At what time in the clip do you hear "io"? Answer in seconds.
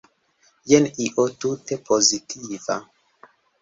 1.05-1.27